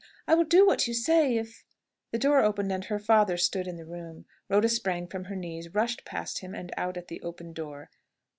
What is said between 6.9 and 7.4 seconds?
at the